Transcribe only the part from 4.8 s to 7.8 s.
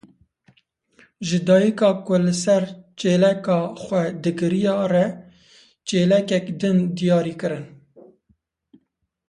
re çêlekek din diyarî kirin.